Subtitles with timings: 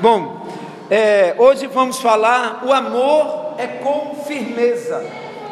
[0.00, 0.46] Bom,
[0.88, 5.04] é, hoje vamos falar: o amor é com firmeza.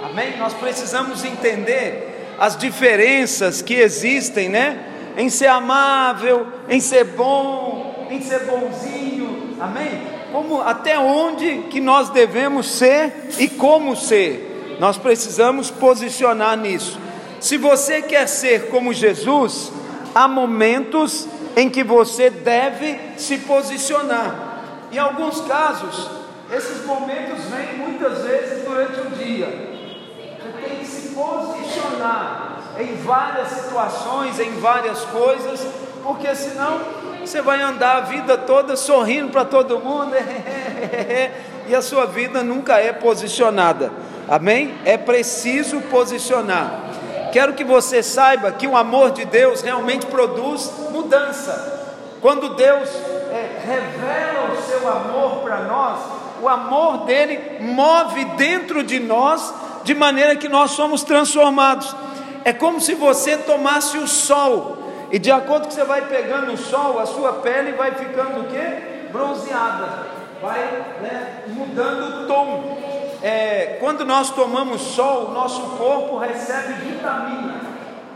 [0.04, 0.36] Amém?
[0.38, 4.78] Nós precisamos entender as diferenças que existem, né?
[5.16, 9.56] Em ser amável, em ser bom, em ser bonzinho.
[9.58, 10.02] Amém?
[10.30, 14.76] Como até onde que nós devemos ser e como ser.
[14.78, 17.00] Nós precisamos posicionar nisso.
[17.40, 19.72] Se você quer ser como Jesus,
[20.14, 21.26] há momentos
[21.56, 24.60] em que você deve se posicionar.
[24.92, 26.10] Em alguns casos,
[26.52, 29.46] esses momentos vêm muitas vezes durante o dia.
[29.46, 35.66] Você tem que se posicionar em várias situações, em várias coisas,
[36.02, 36.78] porque senão
[37.20, 40.14] você vai andar a vida toda sorrindo para todo mundo
[41.66, 43.90] e a sua vida nunca é posicionada.
[44.28, 44.74] Amém?
[44.84, 46.95] É preciso posicionar.
[47.36, 51.98] Quero que você saiba que o amor de Deus realmente produz mudança.
[52.22, 52.88] Quando Deus
[53.30, 56.00] é, revela o seu amor para nós,
[56.40, 59.52] o amor dele move dentro de nós
[59.84, 61.94] de maneira que nós somos transformados.
[62.42, 64.78] É como se você tomasse o sol
[65.12, 68.44] e de acordo que você vai pegando o sol, a sua pele vai ficando o
[68.44, 69.10] quê?
[69.12, 70.06] Bronzeada,
[70.40, 70.60] vai
[71.02, 72.78] né, mudando o tom.
[73.22, 77.60] É, quando nós tomamos sol, o nosso corpo recebe vitamina.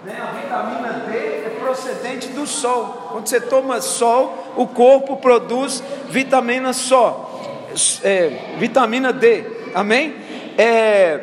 [0.04, 0.16] Né?
[0.20, 3.08] A vitamina D é procedente do sol.
[3.12, 7.68] Quando você toma sol, o corpo produz vitamina só,
[8.02, 9.44] é, vitamina D.
[9.74, 10.14] Amém?
[10.56, 11.20] É,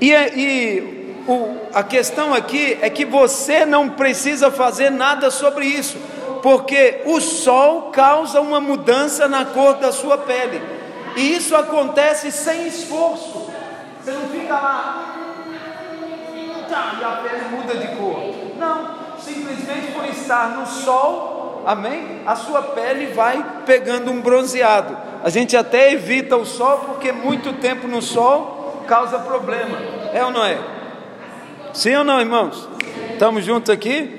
[0.00, 5.98] e, e o, a questão aqui é que você não precisa fazer nada sobre isso,
[6.42, 10.62] porque o sol causa uma mudança na cor da sua pele,
[11.16, 13.48] e isso acontece sem esforço.
[14.00, 15.16] Você não fica lá,
[16.68, 18.34] tá, e a pele muda de cor.
[18.58, 22.22] Não, simplesmente por estar no sol, amém?
[22.26, 24.96] A sua pele vai pegando um bronzeado.
[25.22, 29.78] A gente até evita o sol porque muito tempo no sol causa problema,
[30.12, 30.58] é ou não é?
[31.74, 32.68] Sim ou não, irmãos?
[33.12, 34.18] Estamos juntos aqui?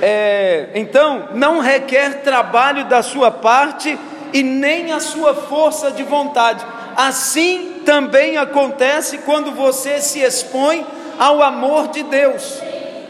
[0.00, 3.98] É, então, não requer trabalho da sua parte
[4.32, 6.64] e nem a sua força de vontade.
[6.96, 10.84] Assim também acontece quando você se expõe
[11.18, 12.60] ao amor de Deus.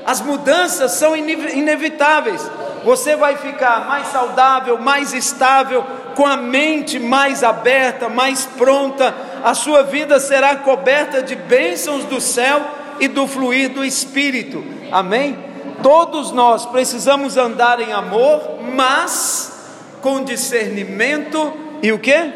[0.04, 2.42] As mudanças são inevitáveis.
[2.84, 5.84] Você vai ficar mais saudável, mais estável,
[6.14, 9.14] com a mente mais aberta, mais pronta.
[9.42, 12.62] A sua vida será coberta de bênçãos do céu
[13.00, 14.62] e do fluir do Espírito.
[14.92, 15.53] Amém?
[15.84, 19.52] Todos nós precisamos andar em amor, mas
[20.00, 21.52] com discernimento
[21.82, 22.32] e o que?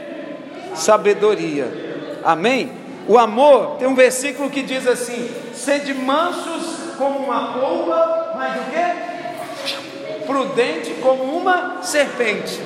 [0.74, 2.18] Sabedoria.
[2.22, 2.70] Amém?
[3.08, 8.64] O amor, tem um versículo que diz assim: sede mansos como uma pomba, mas o
[8.70, 10.26] que?
[10.26, 12.60] Prudente como uma serpente.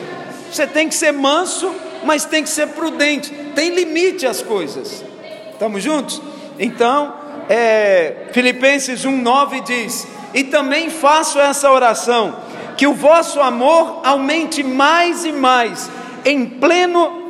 [0.51, 1.73] Você tem que ser manso,
[2.03, 3.31] mas tem que ser prudente.
[3.55, 5.05] Tem limite às coisas.
[5.53, 6.21] Estamos juntos?
[6.59, 7.15] Então,
[7.49, 12.37] é, Filipenses 1,9 diz: E também faço essa oração,
[12.77, 15.91] que o vosso amor aumente mais e mais,
[16.25, 17.23] em pleno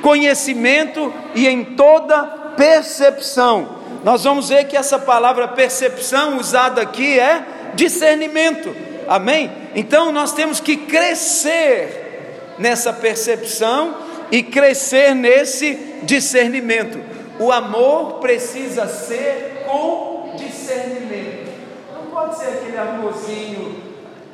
[0.00, 2.22] conhecimento e em toda
[2.56, 3.76] percepção.
[4.04, 8.74] Nós vamos ver que essa palavra percepção usada aqui é discernimento,
[9.08, 9.50] amém?
[9.74, 13.96] Então nós temos que crescer nessa percepção
[14.30, 17.00] e crescer nesse discernimento.
[17.38, 21.35] O amor precisa ser com discernimento.
[22.16, 23.76] Pode ser aquele amorzinho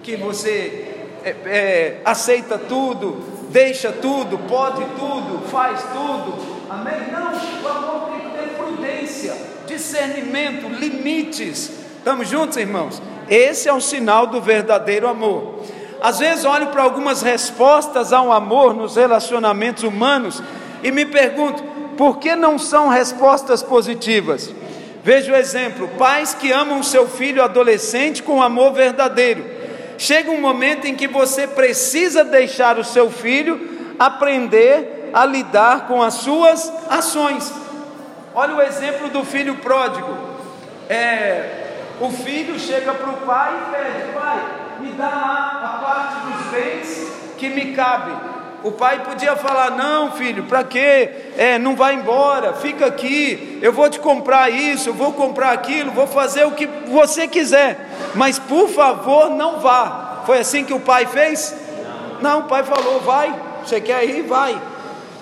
[0.05, 6.33] que você é, é, aceita tudo, deixa tudo, pode tudo, faz tudo.
[6.71, 7.11] Amém?
[7.11, 11.73] Não, o amor tem que ter prudência, discernimento, limites.
[11.99, 13.03] Estamos juntos, irmãos?
[13.29, 15.65] Esse é o sinal do verdadeiro amor.
[16.01, 20.41] Às vezes olho para algumas respostas ao amor nos relacionamentos humanos
[20.85, 21.65] e me pergunto:
[21.99, 24.55] por que não são respostas positivas?
[25.03, 29.45] Veja o exemplo: pais que amam seu filho adolescente com amor verdadeiro.
[29.99, 36.03] Chega um momento em que você precisa deixar o seu filho aprender a lidar com
[36.03, 37.53] as suas ações.
[38.35, 40.17] Olha o exemplo do filho pródigo.
[40.89, 44.41] É, o filho chega para o pai e pede: Pai,
[44.81, 48.42] me dá a parte dos bens que me cabe.
[48.65, 51.11] O pai podia falar: Não, filho, para quê?
[51.37, 53.59] É, não vai embora, fica aqui.
[53.61, 57.89] Eu vou te comprar isso, eu vou comprar aquilo, vou fazer o que você quiser,
[58.15, 60.23] mas por favor, não vá.
[60.25, 61.55] Foi assim que o pai fez?
[62.21, 64.23] Não, o pai falou: Vai, você quer ir?
[64.23, 64.61] Vai.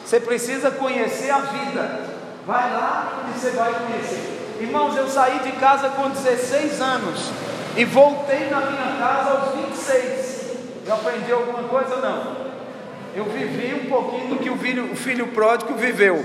[0.05, 2.01] Você precisa conhecer a vida.
[2.47, 4.57] Vai lá e você vai conhecer.
[4.61, 7.31] Irmãos, eu saí de casa com 16 anos
[7.77, 10.41] e voltei na minha casa aos 26.
[10.87, 12.50] Eu aprendi alguma coisa não?
[13.15, 16.25] Eu vivi um pouquinho do que o filho, o filho pródigo viveu.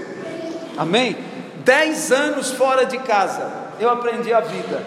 [0.78, 1.18] Amém?
[1.64, 4.84] Dez anos fora de casa, eu aprendi a vida.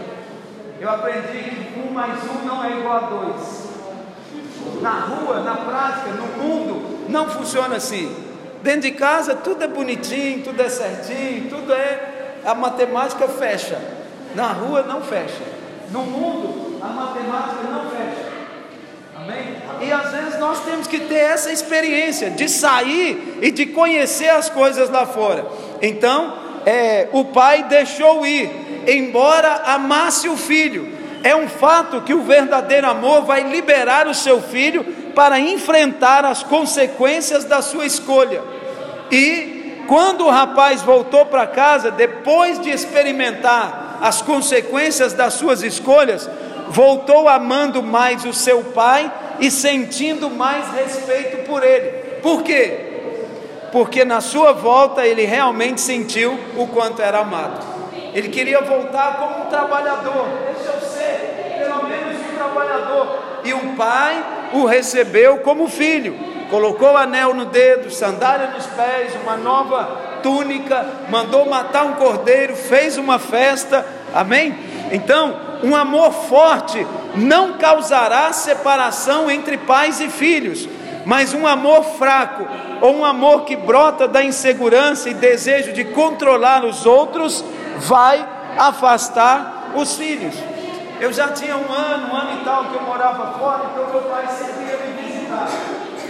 [0.80, 3.68] Eu aprendi que um mais um não é igual a dois.
[4.80, 8.14] Na rua, na prática, no mundo, não funciona assim.
[8.62, 12.36] Dentro de casa tudo é bonitinho, tudo é certinho, tudo é.
[12.44, 13.80] A matemática fecha.
[14.36, 15.42] Na rua não fecha.
[15.90, 18.27] No mundo, a matemática não fecha.
[19.80, 24.48] E às vezes nós temos que ter essa experiência de sair e de conhecer as
[24.50, 25.46] coisas lá fora.
[25.80, 26.34] Então,
[26.66, 28.50] é, o pai deixou ir,
[28.86, 30.96] embora amasse o filho.
[31.22, 34.84] É um fato que o verdadeiro amor vai liberar o seu filho
[35.14, 38.42] para enfrentar as consequências da sua escolha.
[39.10, 46.28] E quando o rapaz voltou para casa, depois de experimentar as consequências das suas escolhas,
[46.70, 49.10] voltou amando mais o seu pai
[49.40, 51.90] e sentindo mais respeito por ele.
[52.22, 52.86] Por quê?
[53.72, 57.64] Porque na sua volta ele realmente sentiu o quanto era amado.
[58.14, 60.26] Ele queria voltar como um trabalhador.
[60.54, 63.18] Deixa eu ser pelo menos um trabalhador.
[63.44, 66.16] E o pai o recebeu como filho.
[66.50, 72.96] Colocou anel no dedo, sandália nos pés, uma nova túnica, mandou matar um cordeiro, fez
[72.96, 73.84] uma festa.
[74.14, 74.56] Amém?
[74.90, 80.68] Então, um amor forte não causará separação entre pais e filhos,
[81.04, 82.46] mas um amor fraco
[82.80, 87.44] ou um amor que brota da insegurança e desejo de controlar os outros
[87.78, 88.26] vai
[88.56, 90.34] afastar os filhos.
[91.00, 94.02] Eu já tinha um ano, um ano e tal que eu morava fora, então meu
[94.02, 95.48] pai sempre ia me visitar.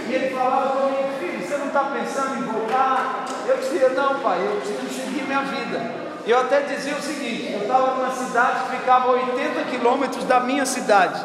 [0.08, 3.24] E ele falava comigo, filho, você não está pensando em voltar?
[3.46, 6.07] Eu dizia, não pai, eu preciso seguir minha vida.
[6.28, 10.40] Eu até dizia o seguinte: eu estava numa cidade que ficava a 80 quilômetros da
[10.40, 11.24] minha cidade.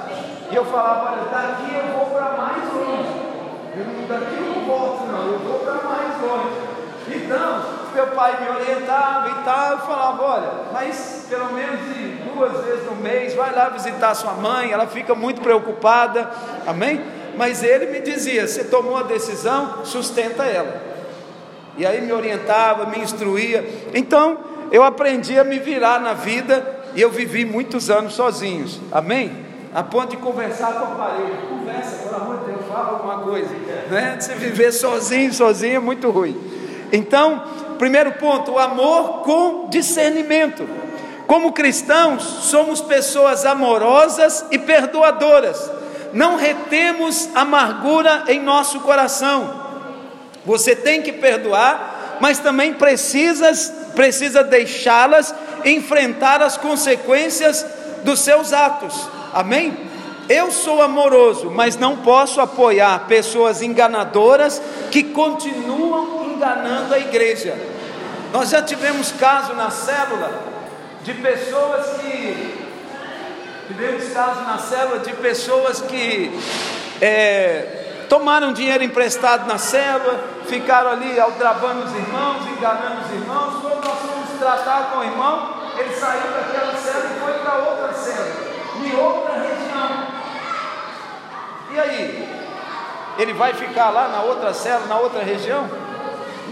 [0.50, 3.22] E eu falava: olha, daqui eu vou para mais longe.
[3.76, 6.56] Eu, daqui eu não volto, não, eu vou para mais longe.
[7.10, 9.72] Então, meu pai me orientava e tal.
[9.72, 11.82] Eu falava: olha, mas pelo menos
[12.34, 14.72] duas vezes no mês, vai lá visitar sua mãe.
[14.72, 16.32] Ela fica muito preocupada.
[16.66, 17.04] Amém?
[17.36, 20.94] Mas ele me dizia: você tomou a decisão, sustenta ela.
[21.76, 23.90] E aí me orientava, me instruía.
[23.94, 28.80] Então, eu aprendi a me virar na vida e eu vivi muitos anos sozinhos.
[28.92, 29.32] Amém?
[29.74, 31.38] A ponto de conversar com a parede.
[31.50, 33.50] Conversa, pelo amor de Deus, fala alguma coisa.
[33.90, 34.18] Né?
[34.20, 36.40] Você viver sozinho, sozinho é muito ruim.
[36.92, 37.44] Então,
[37.80, 40.68] primeiro ponto, o amor com discernimento.
[41.26, 45.72] Como cristãos, somos pessoas amorosas e perdoadoras.
[46.14, 49.64] Não retemos amargura em nosso coração.
[50.46, 51.93] Você tem que perdoar,
[52.24, 55.36] mas também precisas precisa deixá-las
[55.66, 57.66] enfrentar as consequências
[58.06, 59.10] dos seus atos.
[59.34, 59.78] Amém?
[60.30, 67.58] Eu sou amoroso, mas não posso apoiar pessoas enganadoras que continuam enganando a igreja.
[68.32, 70.32] Nós já tivemos caso na célula
[71.04, 72.58] de pessoas que
[73.68, 76.32] tivemos caso na célula de pessoas que
[77.02, 83.62] é, tomaram dinheiro emprestado na célula, ficaram ali aldrabando os irmãos, enganando os irmãos.
[83.62, 87.94] Quando nós fomos tratar com o irmão, ele saiu daquela célula e foi para outra
[87.94, 88.36] célula,
[88.84, 90.08] em outra região.
[91.72, 92.30] E aí?
[93.18, 95.70] Ele vai ficar lá na outra célula, na outra região?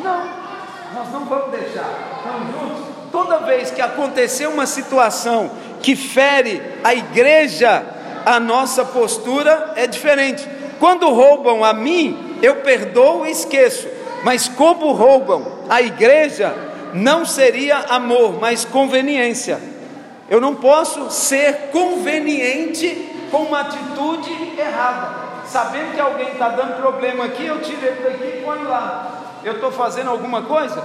[0.03, 0.23] Não,
[0.93, 1.89] nós não vamos deixar.
[2.17, 2.85] Estamos juntos?
[3.11, 7.83] Toda vez que acontecer uma situação que fere a igreja,
[8.25, 10.47] a nossa postura é diferente.
[10.81, 13.87] Quando roubam a mim, eu perdoo e esqueço,
[14.23, 16.55] mas como roubam a igreja,
[16.91, 19.61] não seria amor, mas conveniência.
[20.27, 25.43] Eu não posso ser conveniente com uma atitude errada.
[25.45, 29.37] Sabendo que alguém está dando problema aqui, eu tiro ele daqui e põe lá.
[29.43, 30.83] Eu estou fazendo alguma coisa?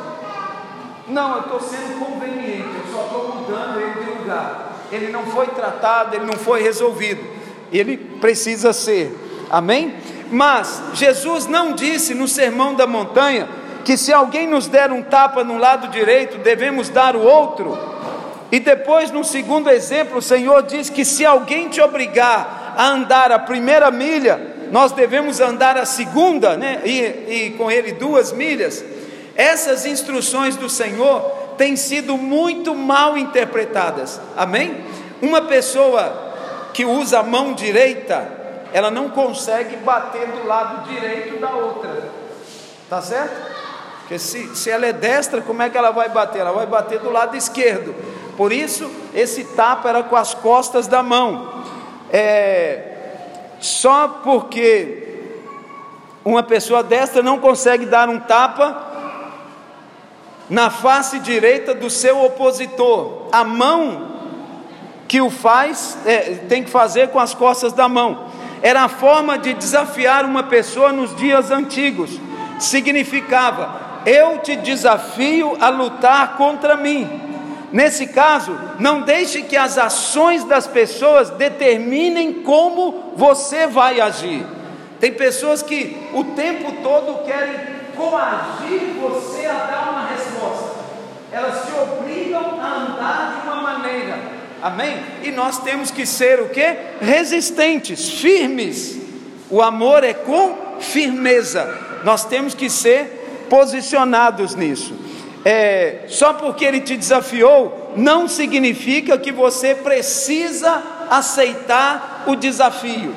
[1.09, 4.73] Não, eu estou sendo conveniente, eu só estou mudando ele de lugar.
[4.93, 7.25] Ele não foi tratado, ele não foi resolvido.
[7.73, 9.26] Ele precisa ser.
[9.51, 9.95] Amém?
[10.31, 13.49] Mas Jesus não disse no sermão da montanha
[13.85, 17.79] que se alguém nos der um tapa no lado direito, devemos dar o outro.
[18.51, 23.31] E depois, no segundo exemplo, o Senhor diz que se alguém te obrigar a andar
[23.31, 26.81] a primeira milha, nós devemos andar a segunda, né?
[26.85, 27.01] E,
[27.47, 28.85] e com ele duas milhas.
[29.37, 31.21] Essas instruções do Senhor
[31.57, 34.21] têm sido muito mal interpretadas.
[34.37, 34.77] Amém?
[35.23, 36.35] Uma pessoa
[36.73, 38.31] que usa a mão direita,
[38.73, 42.11] ela não consegue bater do lado direito da outra.
[42.89, 43.57] Tá certo?
[44.01, 46.41] Porque se, se ela é destra, como é que ela vai bater?
[46.41, 47.95] Ela vai bater do lado esquerdo.
[48.37, 51.65] Por isso, esse tapa era com as costas da mão.
[52.13, 52.93] É,
[53.59, 55.03] só porque
[56.25, 58.85] uma pessoa destra não consegue dar um tapa
[60.49, 63.29] na face direita do seu opositor.
[63.33, 64.15] A mão
[65.09, 68.27] que o faz é, tem que fazer com as costas da mão.
[68.63, 72.19] Era a forma de desafiar uma pessoa nos dias antigos.
[72.59, 77.27] Significava: eu te desafio a lutar contra mim.
[77.73, 84.47] Nesse caso, não deixe que as ações das pessoas determinem como você vai agir.
[85.01, 90.77] Tem pessoas que o tempo todo querem coagir você a dar uma resposta.
[91.33, 94.36] Elas te obrigam a andar de uma maneira.
[94.67, 95.01] Amém?
[95.23, 96.77] E nós temos que ser o que?
[97.01, 98.99] Resistentes, firmes.
[99.49, 101.73] O amor é com firmeza.
[102.03, 104.93] Nós temos que ser posicionados nisso.
[105.45, 113.15] É, só porque ele te desafiou, não significa que você precisa aceitar o desafio.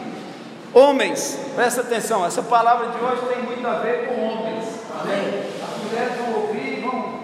[0.72, 4.65] Homens, presta atenção, essa palavra de hoje tem muito a ver com homens.
[5.01, 5.41] Amém?
[5.63, 7.22] As mulheres vão ouvir e vão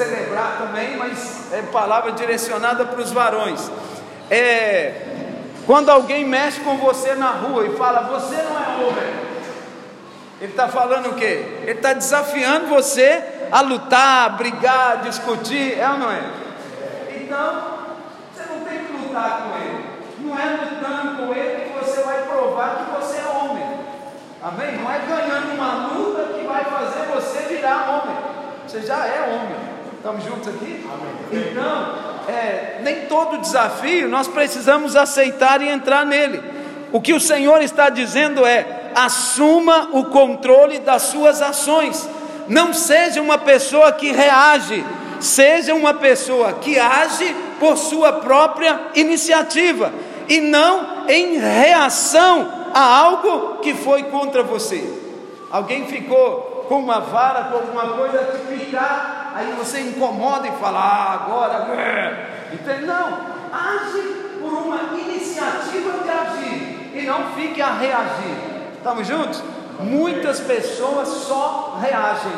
[0.00, 3.70] celebrar também, mas é palavra direcionada para os varões.
[4.30, 5.02] É,
[5.66, 9.30] quando alguém mexe com você na rua e fala, você não é homem,
[10.40, 11.60] ele está falando o quê?
[11.62, 16.22] Ele está desafiando você a lutar, a brigar, a discutir, é ou não é?
[17.20, 17.62] Então,
[18.32, 19.84] você não tem que lutar com ele.
[20.20, 23.80] Não é lutando com ele que você vai provar que você é homem.
[24.42, 24.78] Amém?
[24.78, 28.16] Não é ganhando uma luta que vai fazer você virar homem.
[28.66, 29.69] Você já é homem.
[30.00, 30.82] Estamos juntos aqui?
[30.90, 31.50] Amém.
[31.50, 31.94] Então,
[32.26, 36.42] é, nem todo desafio nós precisamos aceitar e entrar nele.
[36.90, 42.08] O que o Senhor está dizendo é: assuma o controle das suas ações.
[42.48, 44.82] Não seja uma pessoa que reage,
[45.20, 49.92] seja uma pessoa que age por sua própria iniciativa
[50.26, 54.82] e não em reação a algo que foi contra você.
[55.50, 60.80] Alguém ficou com uma vara, com alguma coisa que picar, aí você incomoda e fala,
[60.80, 62.30] ah, agora.
[62.52, 68.36] Então, não, age por uma iniciativa de agir e não fique a reagir.
[68.76, 69.42] Estamos juntos?
[69.80, 72.32] Muitas pessoas só reagem.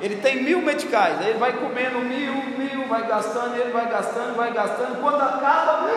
[0.00, 4.52] Ele tem mil medicais, ele vai comendo mil, mil, vai gastando, ele vai gastando, vai
[4.52, 5.00] gastando.
[5.00, 5.88] Quando acaba,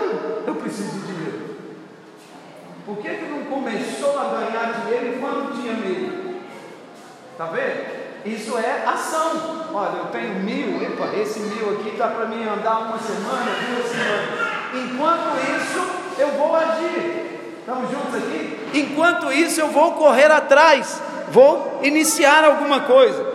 [0.46, 1.56] eu preciso de dinheiro.
[2.86, 6.36] Por que, que não começou a ganhar dinheiro quando tinha medo?
[7.32, 8.05] Está vendo?
[8.26, 9.68] Isso é ação.
[9.72, 13.88] Olha, eu tenho mil, epa, esse mil aqui dá para mim andar uma semana, duas
[13.88, 14.56] semanas.
[14.74, 17.60] Enquanto isso, eu vou agir.
[17.60, 18.70] Estamos juntos aqui?
[18.74, 23.26] Enquanto isso, eu vou correr atrás, vou iniciar alguma coisa.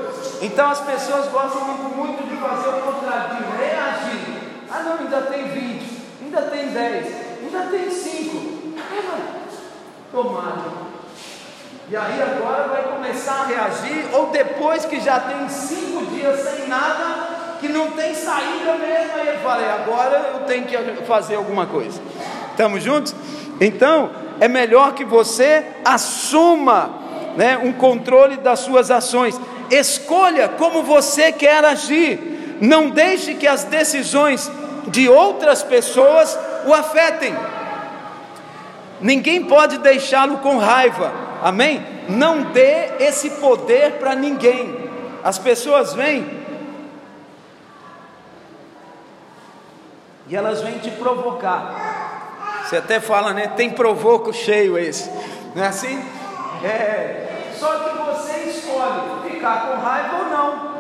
[0.43, 1.63] Então as pessoas gostam
[1.95, 4.41] muito de fazer o contrário, de reagir.
[4.71, 7.07] Ah, não, ainda tem 20, ainda tem 10,
[7.43, 8.51] ainda tem 5.
[10.11, 10.90] Tomado.
[11.91, 16.69] E aí agora vai começar a reagir, ou depois que já tem cinco dias sem
[16.69, 21.67] nada, que não tem saída mesmo, aí ele fala, agora eu tenho que fazer alguma
[21.67, 22.01] coisa.
[22.53, 23.13] Estamos juntos?
[23.61, 26.91] Então, é melhor que você assuma
[27.37, 29.41] né, um controle das suas ações.
[29.69, 32.57] Escolha como você quer agir.
[32.61, 34.49] Não deixe que as decisões
[34.87, 37.35] de outras pessoas o afetem.
[39.01, 41.30] Ninguém pode deixá-lo com raiva.
[41.43, 41.85] Amém?
[42.09, 44.91] Não dê esse poder para ninguém.
[45.23, 46.41] As pessoas vêm
[50.31, 52.63] e elas vêm te provocar.
[52.65, 53.49] Você até fala, né?
[53.49, 55.11] Tem provoco cheio esse.
[55.57, 56.01] Não é assim?
[56.63, 57.51] É.
[57.53, 60.71] Só que você escolhe ficar com raiva ou não.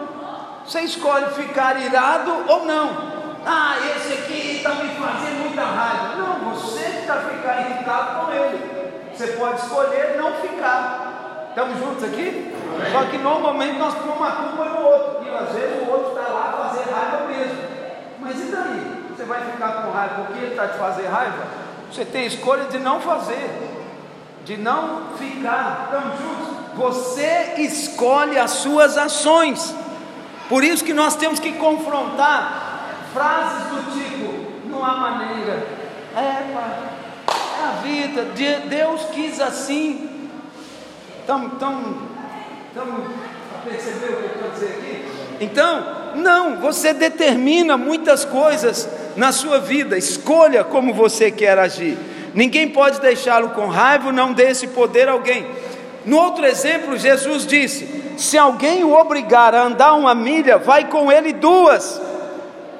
[0.65, 3.11] Você escolhe ficar irado ou não.
[3.45, 6.15] Ah, esse aqui está me fazendo muita raiva.
[6.17, 8.80] Não, você está ficar irritado com ele.
[9.21, 11.49] Você pode escolher não ficar.
[11.51, 12.55] Estamos juntos aqui?
[12.91, 15.27] Só que normalmente nós pomos a culpa no outro.
[15.27, 17.59] E às vezes o outro está lá fazer raiva mesmo.
[18.19, 19.05] Mas e daí?
[19.11, 21.47] Você vai ficar com raiva porque ele está te fazer raiva?
[21.93, 23.51] Você tem a escolha de não fazer,
[24.47, 25.91] de não ficar.
[25.93, 26.77] Estamos juntos?
[26.77, 29.75] Você escolhe as suas ações.
[30.49, 35.67] Por isso que nós temos que confrontar frases do tipo: não há maneira,
[36.17, 37.00] é, pai,
[37.61, 38.27] a vida,
[38.69, 40.29] Deus quis assim.
[41.21, 41.53] Estamos
[43.65, 45.05] perceber o que eu estou dizendo aqui?
[45.41, 45.85] Então,
[46.17, 51.97] não, você determina muitas coisas na sua vida, escolha como você quer agir.
[52.35, 55.47] Ninguém pode deixá-lo com raiva, não dê esse poder a alguém.
[56.05, 61.11] No outro exemplo, Jesus disse: Se alguém o obrigar a andar uma milha, vai com
[61.11, 62.01] ele duas.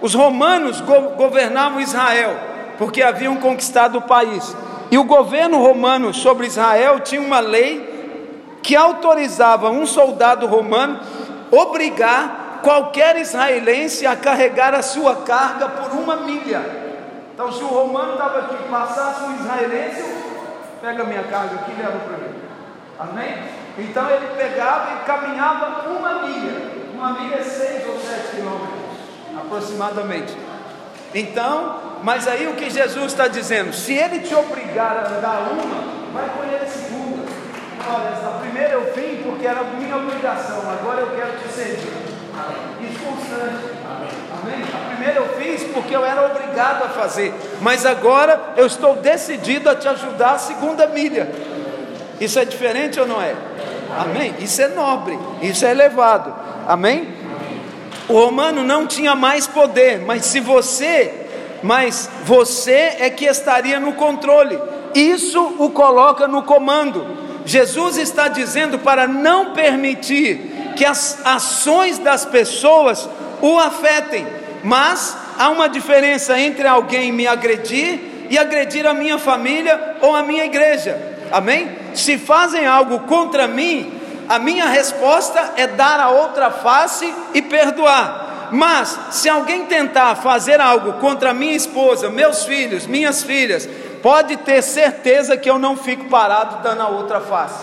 [0.01, 2.37] Os romanos go governavam Israel,
[2.79, 4.55] porque haviam conquistado o país.
[4.91, 11.01] E o governo romano sobre Israel tinha uma lei que autorizava um soldado romano
[11.51, 16.61] obrigar qualquer israelense a carregar a sua carga por uma milha.
[17.33, 20.05] Então, se o romano estava aqui, passasse um israelense,
[20.81, 22.35] pega minha carga aqui e leva para mim.
[22.99, 23.35] Amém?
[23.79, 26.71] Então ele pegava e caminhava uma milha.
[26.93, 28.69] Uma milha é seis ou sete quilômetros,
[29.39, 30.37] aproximadamente.
[31.15, 33.73] Então, mas aí o que Jesus está dizendo?
[33.73, 37.29] Se ele te obrigar a andar uma, vai colher a segunda.
[37.89, 42.11] Olha, a primeira eu vim porque era minha obrigação, agora eu quero te servir.
[42.81, 43.81] Isso constante.
[44.41, 44.63] Amém?
[44.63, 49.69] A primeira eu fiz porque eu era obrigado a fazer, mas agora eu estou decidido
[49.69, 51.31] a te ajudar a segunda milha.
[52.21, 53.35] Isso é diferente ou não é?
[53.99, 54.35] Amém?
[54.39, 56.35] Isso é nobre, isso é elevado.
[56.67, 57.20] Amém?
[58.11, 61.15] O romano não tinha mais poder, mas se você,
[61.63, 64.59] mas você é que estaria no controle.
[64.93, 67.07] Isso o coloca no comando.
[67.47, 73.09] Jesus está dizendo para não permitir que as ações das pessoas
[73.41, 74.27] o afetem,
[74.65, 80.23] mas há uma diferença entre alguém me agredir e agredir a minha família ou a
[80.25, 81.01] minha igreja.
[81.31, 81.69] Amém?
[81.95, 84.00] Se fazem algo contra mim,
[84.31, 88.49] a minha resposta é dar a outra face e perdoar.
[88.53, 93.69] Mas se alguém tentar fazer algo contra minha esposa, meus filhos, minhas filhas,
[94.01, 97.59] pode ter certeza que eu não fico parado dando a outra face.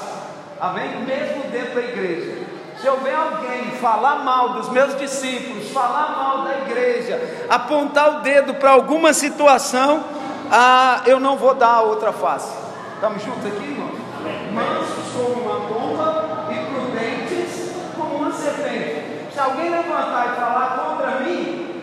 [0.60, 0.90] Amém?
[1.06, 2.34] Mesmo dentro da igreja.
[2.82, 8.56] Se houver alguém falar mal dos meus discípulos, falar mal da igreja, apontar o dedo
[8.56, 10.04] para alguma situação,
[10.52, 12.54] ah, eu não vou dar a outra face.
[12.96, 13.98] Estamos juntos aqui, irmãos?
[14.52, 19.34] Mansos como uma pomba e prudentes como uma serpente.
[19.34, 21.82] Se alguém levantar e falar contra mim,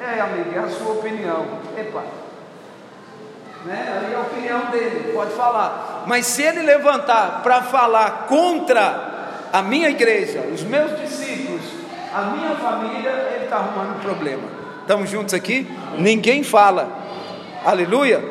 [0.00, 1.46] é, amigo, é a sua opinião.
[1.76, 2.02] Epa.
[3.64, 4.00] Né?
[4.00, 6.04] Aí é a opinião dele, pode falar.
[6.06, 9.12] Mas se ele levantar para falar contra
[9.52, 11.62] a minha igreja, os meus discípulos,
[12.12, 14.42] a minha família, ele está arrumando um problema.
[14.80, 15.70] Estamos juntos aqui?
[15.96, 16.88] Ninguém fala.
[17.64, 18.22] Aleluia.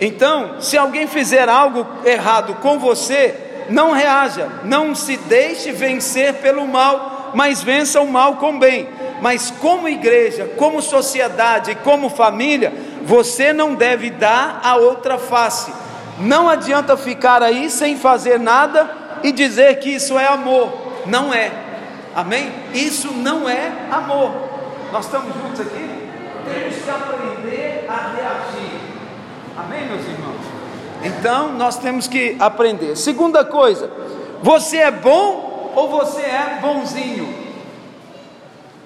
[0.00, 6.66] Então, se alguém fizer algo errado com você, não reaja, não se deixe vencer pelo
[6.68, 8.88] mal, mas vença o mal com bem.
[9.20, 15.72] Mas como igreja, como sociedade, como família, você não deve dar a outra face.
[16.20, 18.90] Não adianta ficar aí sem fazer nada
[19.22, 20.72] e dizer que isso é amor.
[21.06, 21.50] Não é.
[22.14, 22.52] Amém?
[22.74, 24.32] Isso não é amor.
[24.92, 25.88] Nós estamos juntos aqui?
[26.44, 28.80] Temos que aprender a reagir.
[29.56, 30.40] Amém, meus irmãos?
[31.02, 32.96] Então, nós temos que aprender.
[32.96, 33.90] Segunda coisa,
[34.42, 35.47] você é bom
[35.78, 37.32] ou você é bonzinho?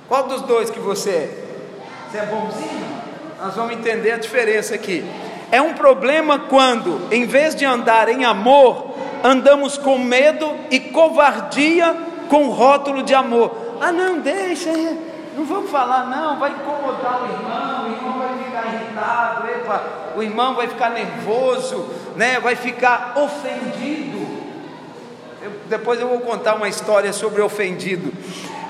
[0.08, 1.44] Qual dos dois que você é?
[2.10, 2.86] Você é bonzinho?
[3.40, 5.02] Nós vamos entender a diferença aqui.
[5.50, 8.90] É um problema quando, em vez de andar em amor,
[9.24, 11.96] andamos com medo e covardia
[12.28, 13.56] com rótulo de amor.
[13.80, 14.70] Ah, não, deixa,
[15.34, 19.82] não vamos falar, não, vai incomodar o irmão, o irmão vai ficar irritado, epa,
[20.14, 24.21] o irmão vai ficar nervoso, né, vai ficar ofendido.
[25.42, 28.12] Eu, depois eu vou contar uma história sobre ofendido.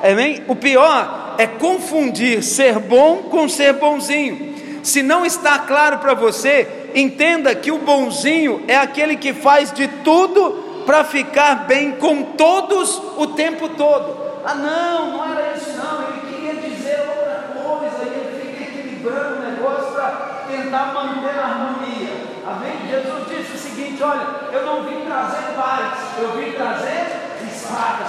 [0.03, 0.43] Amém?
[0.49, 4.55] O pior é confundir ser bom com ser bonzinho.
[4.83, 9.87] Se não está claro para você, entenda que o bonzinho é aquele que faz de
[9.87, 14.17] tudo para ficar bem com todos o tempo todo.
[14.43, 16.09] Ah, não, não era isso, não.
[16.09, 22.33] Ele queria dizer outra coisa, ele fica equilibrando o negócio para tentar manter a harmonia.
[22.47, 22.89] Amém?
[22.91, 23.59] Jesus disse o
[24.03, 27.07] seguinte: Olha, eu não vim trazer paz, eu vim trazer
[27.53, 28.05] espada.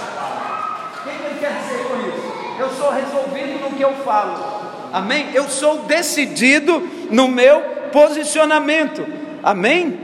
[0.98, 2.34] O que, que ele quer dizer com isso?
[2.58, 4.64] Eu sou resolvido no que eu falo.
[4.92, 5.30] Amém?
[5.32, 6.80] Eu sou decidido
[7.10, 7.60] no meu
[7.92, 9.06] posicionamento.
[9.42, 10.00] Amém?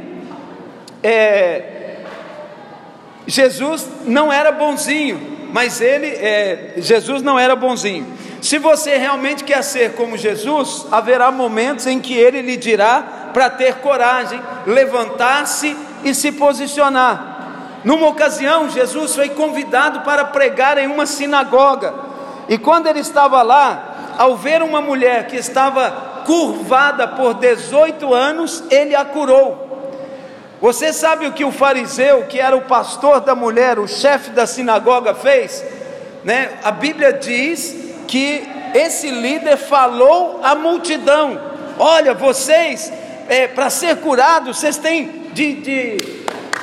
[1.02, 1.96] É,
[3.26, 8.06] Jesus não era bonzinho, mas ele, é, Jesus não era bonzinho.
[8.40, 13.50] Se você realmente quer ser como Jesus, haverá momentos em que ele lhe dirá para
[13.50, 17.80] ter coragem, levantar-se e se posicionar.
[17.84, 21.94] Numa ocasião, Jesus foi convidado para pregar em uma sinagoga,
[22.48, 25.90] e quando ele estava lá, ao ver uma mulher que estava
[26.26, 29.68] curvada por 18 anos, ele a curou.
[30.60, 34.46] Você sabe o que o fariseu, que era o pastor da mulher, o chefe da
[34.46, 35.64] sinagoga, fez?
[36.22, 36.50] Né?
[36.62, 38.42] A Bíblia diz que
[38.74, 41.40] esse líder falou à multidão:
[41.78, 42.92] Olha, vocês,
[43.28, 45.96] é, para ser curados, vocês têm de, de,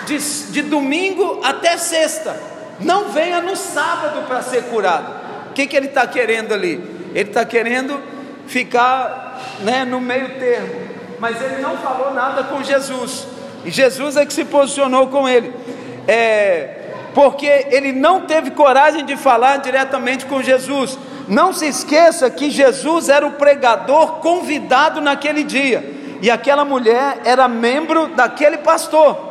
[0.05, 2.37] de, de domingo até sexta.
[2.81, 5.09] Não venha no sábado para ser curado.
[5.49, 6.83] O que, que ele está querendo ali?
[7.15, 7.97] Ele está querendo
[8.45, 10.75] ficar né, no meio termo,
[11.17, 13.25] mas ele não falou nada com Jesus,
[13.65, 15.53] e Jesus é que se posicionou com ele.
[16.07, 20.97] É, Porque ele não teve coragem de falar diretamente com Jesus.
[21.27, 27.47] Não se esqueça que Jesus era o pregador convidado naquele dia, e aquela mulher era
[27.47, 29.27] membro daquele pastor.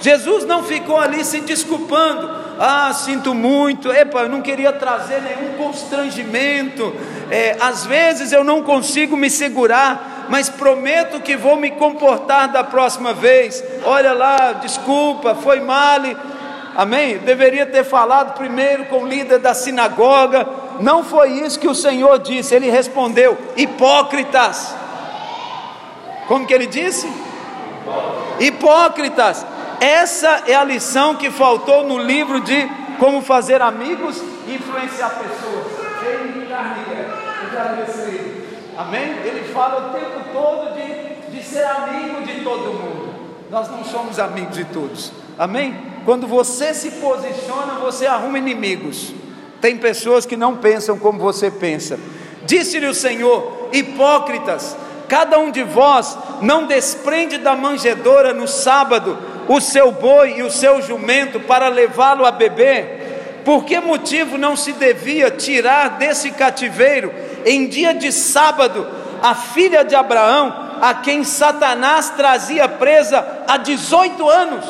[0.00, 2.30] Jesus não ficou ali se desculpando.
[2.60, 6.94] Ah, sinto muito, epa, eu não queria trazer nenhum constrangimento.
[7.30, 12.64] É, às vezes eu não consigo me segurar, mas prometo que vou me comportar da
[12.64, 13.62] próxima vez.
[13.84, 16.00] Olha lá, desculpa, foi mal.
[16.76, 17.18] Amém?
[17.18, 20.46] Deveria ter falado primeiro com o líder da sinagoga.
[20.80, 22.54] Não foi isso que o Senhor disse.
[22.54, 24.74] Ele respondeu: hipócritas.
[26.26, 27.10] Como que ele disse?
[28.38, 29.44] Hipócritas.
[29.80, 35.78] Essa é a lição que faltou no livro de Como Fazer Amigos e Influenciar Pessoas.
[38.76, 39.18] Amém?
[39.24, 43.14] Ele fala o tempo todo de, de ser amigo de todo mundo.
[43.50, 45.12] Nós não somos amigos de todos.
[45.38, 45.76] Amém?
[46.04, 49.12] Quando você se posiciona, você arruma inimigos.
[49.60, 51.98] Tem pessoas que não pensam como você pensa.
[52.44, 54.76] Disse-lhe o Senhor: Hipócritas,
[55.08, 59.18] cada um de vós não desprende da manjedoura no sábado
[59.48, 63.42] o seu boi e o seu jumento para levá-lo a beber?
[63.44, 67.12] Por que motivo não se devia tirar desse cativeiro,
[67.46, 68.86] em dia de sábado,
[69.22, 74.64] a filha de Abraão, a quem Satanás trazia presa há 18 anos?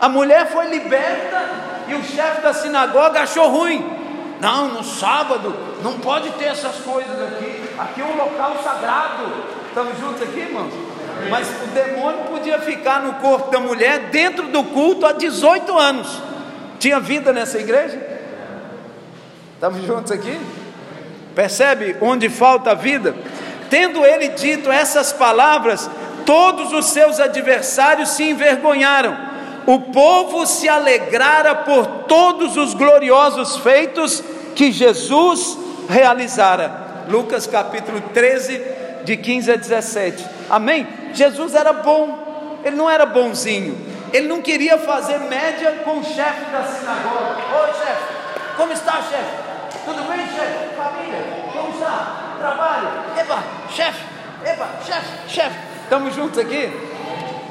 [0.00, 1.42] A mulher foi liberta
[1.88, 3.84] e o chefe da sinagoga achou ruim.
[4.40, 7.62] Não, no sábado não pode ter essas coisas aqui.
[7.78, 9.32] Aqui é um local sagrado.
[9.68, 10.72] Estamos juntos aqui, irmãos?
[11.30, 16.22] Mas o demônio podia ficar no corpo da mulher dentro do culto há 18 anos.
[16.78, 18.00] Tinha vida nessa igreja?
[19.54, 20.38] Estamos juntos aqui?
[21.34, 23.14] Percebe onde falta vida?
[23.70, 25.90] Tendo ele dito essas palavras,
[26.26, 29.33] todos os seus adversários se envergonharam.
[29.66, 34.22] O povo se alegrara por todos os gloriosos feitos
[34.54, 37.04] que Jesus realizara.
[37.08, 38.62] Lucas capítulo 13,
[39.04, 40.24] de 15 a 17.
[40.50, 40.86] Amém?
[41.12, 43.76] Jesus era bom, ele não era bonzinho,
[44.12, 47.36] ele não queria fazer média com o chefe da sinagoga.
[47.62, 48.14] Oi, chefe,
[48.56, 49.44] como está, chefe?
[49.84, 50.74] Tudo bem, chefe?
[50.76, 51.22] Família?
[51.52, 52.36] Como está?
[52.38, 52.88] Trabalho?
[53.18, 54.04] Epa, chefe,
[54.44, 55.56] epa, chefe, chefe.
[55.84, 56.93] Estamos juntos aqui?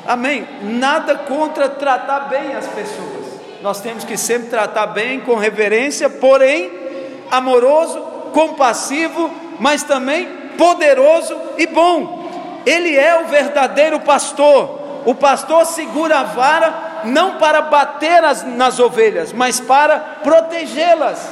[0.05, 0.47] Amém?
[0.61, 3.23] Nada contra tratar bem as pessoas.
[3.61, 6.83] Nós temos que sempre tratar bem, com reverência, porém
[7.31, 7.99] amoroso,
[8.31, 12.29] compassivo, mas também poderoso e bom.
[12.65, 14.81] Ele é o verdadeiro pastor.
[15.05, 21.27] O pastor segura a vara não para bater as, nas ovelhas, mas para protegê-las.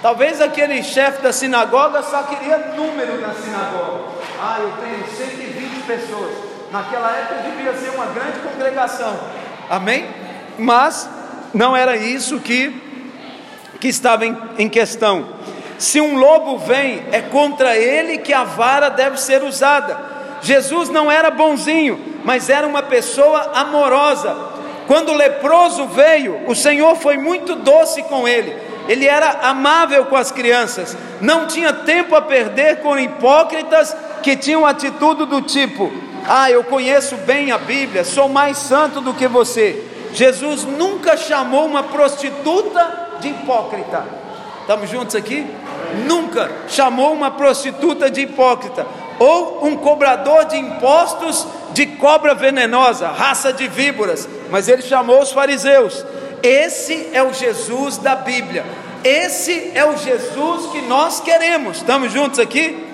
[0.00, 4.04] Talvez aquele chefe da sinagoga só queria número na sinagoga.
[4.40, 6.51] Ah, eu tenho 120 pessoas.
[6.72, 9.14] Naquela época devia ser uma grande congregação.
[9.68, 10.06] Amém?
[10.58, 11.08] Mas
[11.52, 12.74] não era isso que,
[13.80, 15.28] que estava em, em questão.
[15.78, 21.10] Se um lobo vem, é contra ele que a vara deve ser usada Jesus não
[21.10, 24.36] era bonzinho, mas era uma pessoa amorosa.
[24.88, 28.54] Quando o leproso veio, o Senhor foi muito doce com ele.
[28.88, 34.66] Ele era amável com as crianças, não tinha tempo a perder com hipócritas que tinham
[34.66, 35.92] atitude do tipo:
[36.26, 39.84] Ah, eu conheço bem a Bíblia, sou mais santo do que você.
[40.12, 44.04] Jesus nunca chamou uma prostituta de hipócrita.
[44.60, 45.46] Estamos juntos aqui?
[46.06, 48.86] Nunca chamou uma prostituta de hipócrita
[49.18, 55.32] ou um cobrador de impostos de cobra venenosa, raça de víboras, mas ele chamou os
[55.32, 56.04] fariseus.
[56.42, 58.64] Esse é o Jesus da Bíblia.
[59.04, 61.78] Esse é o Jesus que nós queremos.
[61.78, 62.84] Estamos juntos aqui?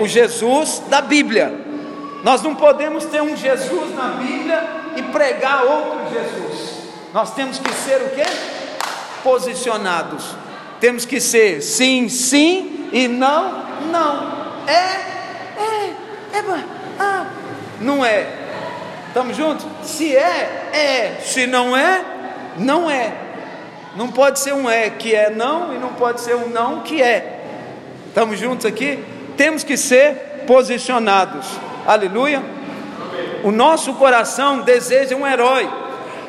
[0.00, 1.67] O Jesus da Bíblia.
[2.22, 4.62] Nós não podemos ter um Jesus na Bíblia
[4.96, 6.78] e pregar outro Jesus.
[7.14, 8.24] Nós temos que ser o quê?
[9.22, 10.34] Posicionados.
[10.80, 14.38] Temos que ser sim, sim e não, não.
[14.66, 15.18] É
[15.58, 16.64] é, é,
[16.98, 17.26] ah,
[17.80, 18.26] não é.
[19.08, 19.66] Estamos juntos?
[19.82, 21.20] Se é, é.
[21.20, 22.04] Se não é,
[22.56, 23.12] não é.
[23.96, 27.02] Não pode ser um é que é não e não pode ser um não que
[27.02, 27.40] é.
[28.06, 29.02] Estamos juntos aqui?
[29.36, 31.46] Temos que ser posicionados.
[31.88, 32.42] Aleluia.
[33.42, 35.66] O nosso coração deseja um herói.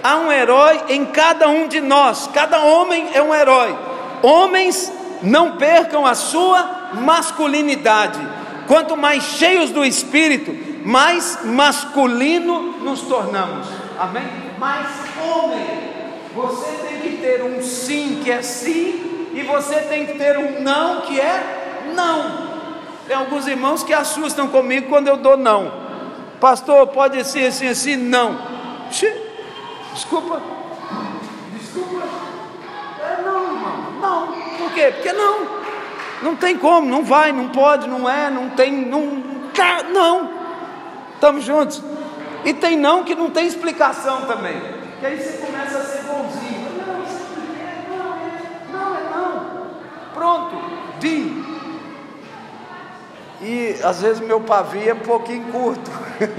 [0.02, 2.30] Há um herói em cada um de nós.
[2.34, 3.78] Cada homem é um herói.
[4.24, 4.90] Homens,
[5.22, 8.20] não percam a sua masculinidade.
[8.68, 13.68] Quanto mais cheios do Espírito, mais masculino nos tornamos.
[14.00, 14.24] Amém?
[14.58, 14.88] Mais
[15.22, 15.90] homem.
[16.34, 20.62] Você tem que ter um sim que é sim, e você tem que ter um
[20.62, 22.49] não que é não.
[23.10, 25.74] Tem alguns irmãos que assustam comigo quando eu dou não.
[26.40, 27.96] Pastor, pode ser assim, assim?
[27.96, 28.40] Não.
[28.88, 30.40] Desculpa.
[31.56, 32.08] Desculpa.
[34.60, 34.92] Por quê?
[34.94, 35.48] Porque não,
[36.22, 39.24] não tem como, não vai, não pode, não é, não tem, não,
[39.56, 40.30] tá, não.
[41.16, 41.82] Estamos juntos.
[42.46, 44.62] E tem não que não tem explicação também.
[45.00, 46.70] Que aí você começa a ser bonzinho.
[46.78, 46.94] Não,
[47.56, 48.38] é, não é,
[48.72, 49.68] não é não.
[50.14, 50.56] Pronto,
[51.00, 51.49] di.
[53.42, 55.90] E às vezes meu pavio é um pouquinho curto.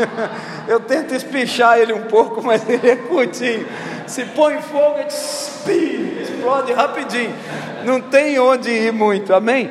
[0.69, 3.67] Eu tento espichar ele um pouco, mas ele é curtinho.
[4.07, 7.35] Se põe fogo, ele explode rapidinho.
[7.85, 9.71] Não tem onde ir muito, amém?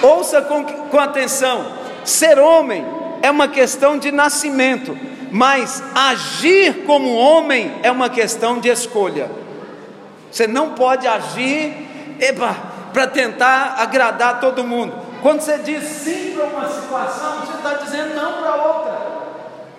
[0.00, 1.72] Ouça com, com atenção:
[2.04, 2.84] ser homem
[3.22, 4.96] é uma questão de nascimento,
[5.30, 9.30] mas agir como homem é uma questão de escolha.
[10.30, 11.88] Você não pode agir
[12.92, 15.09] para tentar agradar todo mundo.
[15.22, 19.10] Quando você diz sim para uma situação, você está dizendo não para outra.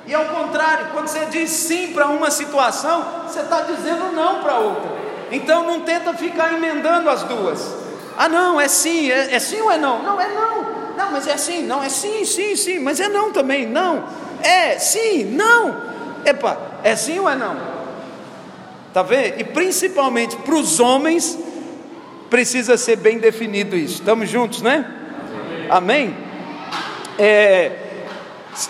[0.06, 4.60] E ao contrário, quando você diz sim para uma situação, você está dizendo não para
[4.60, 4.89] outra.
[5.32, 7.75] Então não tenta ficar emendando as duas.
[8.17, 10.04] Ah, não, é sim, é, é sim ou é não?
[10.04, 10.82] Não, é não.
[10.97, 14.04] Não, mas é sim, não, é sim, sim, sim, mas é não também, não.
[14.43, 15.82] É, sim, não.
[16.25, 17.58] Epa, é sim ou é não?
[18.93, 19.39] Tá vendo?
[19.39, 21.38] E principalmente para os homens,
[22.30, 23.95] precisa ser bem definido isso.
[23.95, 25.01] Estamos juntos, né?
[25.72, 26.14] Amém?
[27.18, 27.72] É,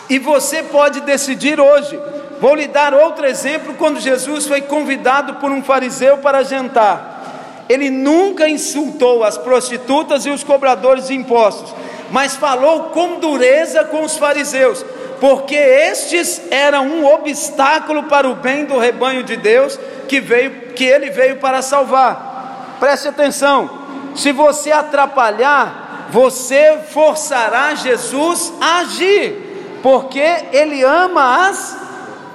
[0.08, 2.00] e você pode decidir hoje.
[2.40, 7.66] Vou lhe dar outro exemplo quando Jesus foi convidado por um fariseu para jantar.
[7.68, 11.74] Ele nunca insultou as prostitutas e os cobradores de impostos,
[12.12, 14.86] mas falou com dureza com os fariseus,
[15.20, 20.84] porque estes eram um obstáculo para o bem do rebanho de Deus que veio que
[20.84, 22.78] ele veio para salvar.
[22.80, 23.82] Preste atenção.
[24.16, 30.22] Se você atrapalhar, você forçará Jesus a agir porque
[30.52, 31.78] ele ama as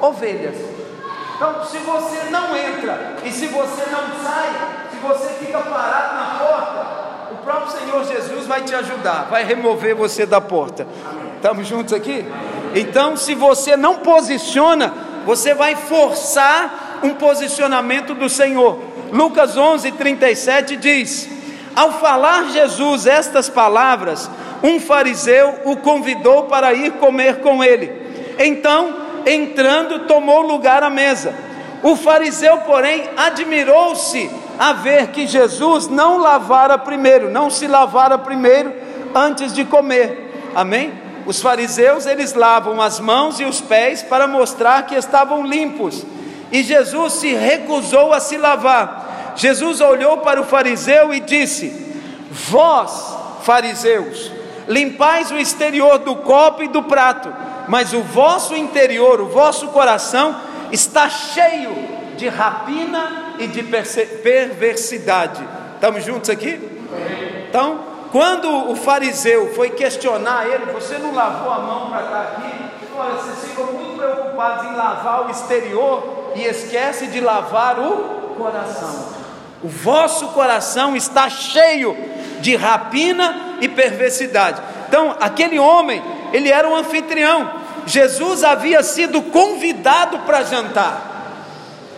[0.00, 0.56] ovelhas.
[1.36, 4.50] Então, se você não entra e se você não sai,
[4.90, 9.94] se você fica parado na porta, o próprio Senhor Jesus vai te ajudar, vai remover
[9.94, 10.86] você da porta.
[11.36, 12.24] Estamos juntos aqui?
[12.74, 14.92] Então, se você não posiciona,
[15.26, 18.78] você vai forçar um posicionamento do Senhor.
[19.12, 21.35] Lucas 11, 37 diz:
[21.76, 24.30] Ao falar Jesus estas palavras,
[24.62, 27.92] um fariseu o convidou para ir comer com ele.
[28.38, 31.34] Então, entrando, tomou lugar à mesa.
[31.82, 38.72] O fariseu, porém, admirou-se a ver que Jesus não lavara primeiro, não se lavara primeiro
[39.14, 40.50] antes de comer.
[40.54, 40.92] Amém?
[41.26, 46.06] Os fariseus, eles lavam as mãos e os pés para mostrar que estavam limpos.
[46.50, 49.05] E Jesus se recusou a se lavar.
[49.36, 51.68] Jesus olhou para o fariseu e disse:
[52.30, 54.32] Vós, fariseus,
[54.66, 57.32] limpais o exterior do copo e do prato,
[57.68, 60.34] mas o vosso interior, o vosso coração,
[60.72, 61.74] está cheio
[62.16, 65.46] de rapina e de perversidade.
[65.74, 66.58] Estamos juntos aqui?
[67.48, 72.66] Então, quando o fariseu foi questionar ele, você não lavou a mão para estar aqui?
[72.98, 79.15] Olha, vocês ficam muito preocupados em lavar o exterior e esquece de lavar o coração.
[79.62, 81.96] O vosso coração está cheio
[82.40, 84.60] de rapina e perversidade.
[84.88, 87.50] Então, aquele homem, ele era um anfitrião.
[87.86, 91.16] Jesus havia sido convidado para jantar.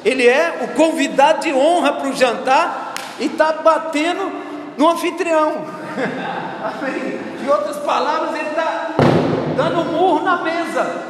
[0.04, 4.30] Ele é o convidado de honra para o jantar e está batendo
[4.76, 5.66] no anfitrião.
[7.42, 8.90] Em outras palavras, ele está
[9.56, 11.02] dando um murro na mesa.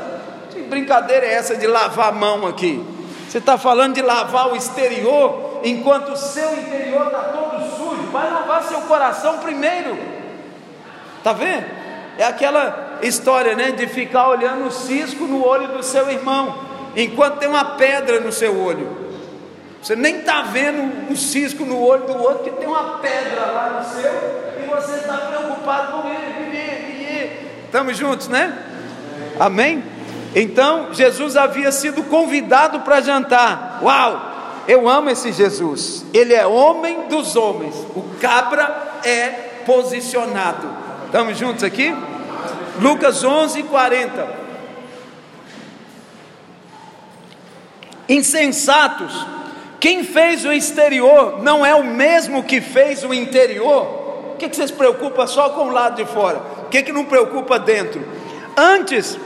[0.51, 2.85] Que brincadeira é essa de lavar a mão aqui?
[3.29, 8.11] Você está falando de lavar o exterior, enquanto o seu interior está todo sujo.
[8.11, 9.99] Vai lavar seu coração primeiro.
[11.19, 11.67] Está vendo?
[12.17, 16.59] É aquela história, né, de ficar olhando o cisco no olho do seu irmão,
[16.97, 19.09] enquanto tem uma pedra no seu olho.
[19.83, 23.79] Você nem está vendo um cisco no olho do outro, que tem uma pedra lá
[23.79, 26.29] no seu, e você está preocupado com ele.
[27.67, 28.57] Estamos juntos, né?
[29.39, 29.98] Amém?
[30.35, 33.81] Então, Jesus havia sido convidado para jantar.
[33.83, 34.29] Uau!
[34.67, 36.05] Eu amo esse Jesus.
[36.13, 37.75] Ele é homem dos homens.
[37.97, 39.29] O cabra é
[39.65, 40.69] posicionado.
[41.07, 41.95] Estamos juntos aqui?
[42.79, 44.49] Lucas 11, 40.
[48.09, 49.27] Insensatos,
[49.81, 54.33] quem fez o exterior não é o mesmo que fez o interior?
[54.35, 56.41] O que, que você se preocupa só com o lado de fora?
[56.65, 58.03] O que, que não preocupa dentro?
[58.57, 59.19] Antes,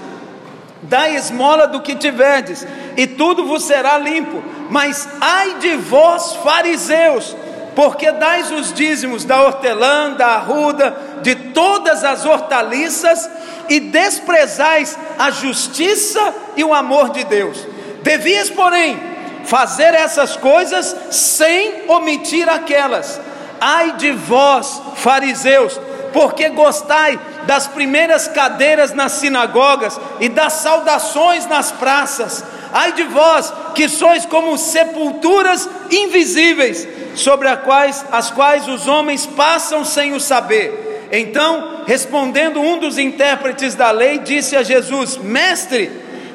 [0.83, 2.67] dá esmola do que tiverdes,
[2.97, 4.43] e tudo vos será limpo.
[4.69, 7.37] Mas ai de vós, fariseus,
[7.75, 13.31] porque dais os dízimos da hortelã, da arruda, de todas as hortaliças,
[13.69, 17.67] e desprezais a justiça e o amor de Deus.
[18.03, 19.01] Devias, porém,
[19.45, 23.21] fazer essas coisas sem omitir aquelas.
[23.61, 25.81] Ai de vós, fariseus,
[26.13, 32.45] porque gostai das primeiras cadeiras nas sinagogas e das saudações nas praças.
[32.73, 39.27] Ai de vós, que sois como sepulturas invisíveis, sobre as quais, as quais os homens
[39.27, 41.09] passam sem o saber.
[41.13, 45.91] Então, respondendo um dos intérpretes da lei, disse a Jesus: Mestre,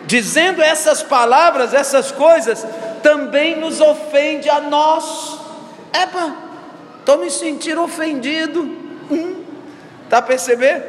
[0.05, 2.63] dizendo essas palavras, essas coisas,
[3.01, 5.39] também nos ofende a nós.
[5.91, 6.35] Epa,
[6.99, 8.61] estou me sentindo ofendido.
[9.09, 9.46] Hum,
[10.09, 10.83] tá percebendo?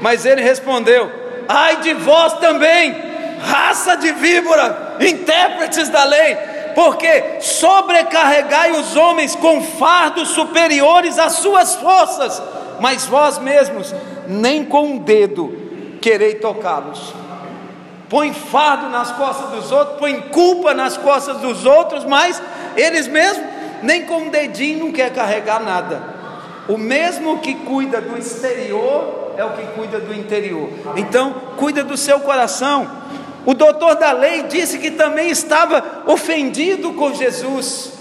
[0.00, 1.10] Mas ele respondeu:
[1.48, 2.94] Ai de vós também,
[3.40, 6.36] raça de víbora, intérpretes da lei,
[6.74, 12.42] porque sobrecarregai os homens com fardos superiores às suas forças,
[12.80, 13.94] mas vós mesmos
[14.26, 15.60] nem com um dedo
[16.00, 17.14] querei tocá-los.
[18.08, 22.42] Põe fardo nas costas dos outros, põe culpa nas costas dos outros, mas
[22.76, 23.46] eles mesmos
[23.82, 26.19] nem com um dedinho não quer carregar nada.
[26.68, 30.68] O mesmo que cuida do exterior é o que cuida do interior.
[30.96, 32.90] Então, cuida do seu coração.
[33.46, 37.92] O doutor da lei disse que também estava ofendido com Jesus.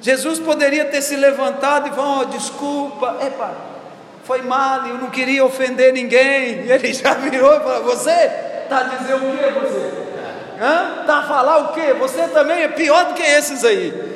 [0.00, 3.54] Jesus poderia ter se levantado e falado: oh, desculpa, epa,
[4.24, 6.64] foi mal, eu não queria ofender ninguém.
[6.64, 10.00] E ele já virou e falou: Você está a dizer o que você?
[11.00, 11.94] Está a falar o que?
[11.94, 14.09] Você também é pior do que esses aí.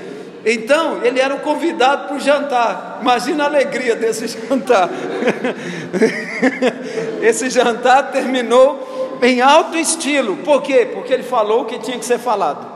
[0.44, 2.98] Então, ele era o convidado para o jantar.
[3.00, 4.90] Imagina a alegria desse jantar.
[7.22, 10.36] Esse jantar terminou em alto estilo.
[10.38, 10.88] Por quê?
[10.92, 12.66] Porque ele falou o que tinha que ser falado.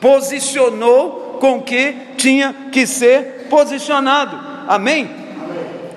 [0.00, 4.38] Posicionou com o que tinha que ser posicionado.
[4.68, 5.10] Amém?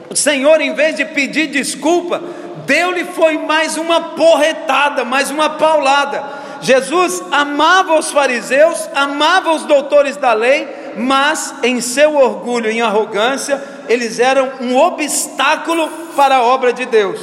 [0.09, 2.21] O Senhor, em vez de pedir desculpa,
[2.65, 6.36] deu-lhe foi mais uma porretada, mais uma paulada.
[6.61, 10.67] Jesus amava os fariseus, amava os doutores da lei,
[10.97, 17.19] mas em seu orgulho e arrogância, eles eram um obstáculo para a obra de Deus.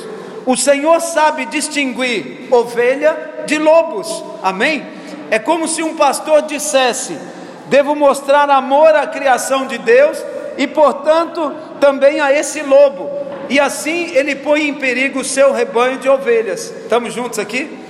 [0.46, 4.86] O Senhor sabe distinguir ovelha de lobos, amém?
[5.30, 7.18] É como se um pastor dissesse:
[7.66, 10.22] devo mostrar amor à criação de Deus
[10.56, 13.10] e, portanto, também a esse lobo,
[13.48, 16.72] e assim ele põe em perigo o seu rebanho de ovelhas.
[16.82, 17.83] Estamos juntos aqui?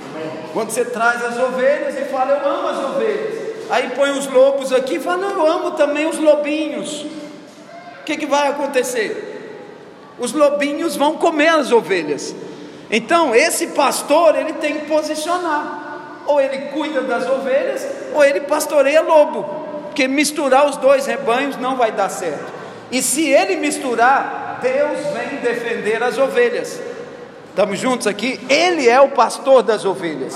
[0.55, 3.35] Quando você traz as ovelhas e fala, eu amo as ovelhas.
[3.69, 7.01] Aí põe os lobos aqui e fala, não, eu amo também os lobinhos.
[7.99, 9.67] O que, que vai acontecer?
[10.17, 12.33] Os lobinhos vão comer as ovelhas.
[12.89, 16.23] Então, esse pastor, ele tem que posicionar.
[16.25, 19.43] Ou ele cuida das ovelhas, ou ele pastoreia lobo.
[19.87, 22.53] Porque misturar os dois rebanhos não vai dar certo.
[22.89, 26.79] E se ele misturar, Deus vem defender as ovelhas.
[27.55, 28.37] Estamos juntos aqui?
[28.49, 30.35] Ele é o pastor das ovelhas.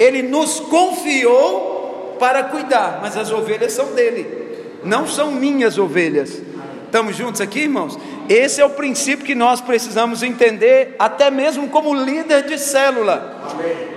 [0.00, 6.40] Ele nos confiou para cuidar, mas as ovelhas são dele, não são minhas ovelhas.
[6.86, 7.98] Estamos juntos aqui, irmãos?
[8.26, 13.36] Esse é o princípio que nós precisamos entender, até mesmo como líder de célula.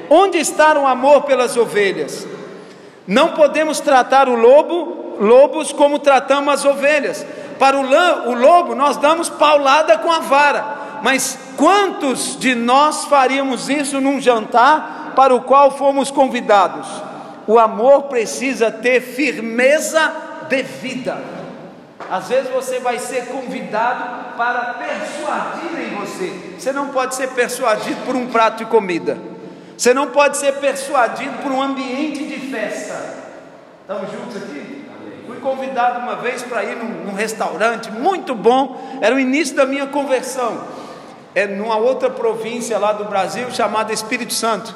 [0.10, 2.28] Onde está o amor pelas ovelhas?
[3.08, 7.26] Não podemos tratar o lobo, lobos como tratamos as ovelhas.
[7.58, 13.70] Para o, o lobo, nós damos paulada com a vara mas quantos de nós faríamos
[13.70, 16.88] isso num jantar para o qual fomos convidados?
[17.48, 20.12] O amor precisa ter firmeza
[20.48, 21.18] devida.
[22.10, 26.56] Às vezes você vai ser convidado para persuadir em você.
[26.58, 29.18] Você não pode ser persuadido por um prato de comida.
[29.78, 33.16] Você não pode ser persuadido por um ambiente de festa.
[33.82, 34.86] Estamos juntos aqui?
[35.26, 39.66] Fui convidado uma vez para ir num, num, restaurante muito bom, era o início da
[39.66, 40.79] minha conversão
[41.40, 44.76] é numa outra província lá do Brasil chamada Espírito Santo.